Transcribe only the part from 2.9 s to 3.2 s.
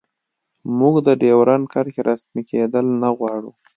نه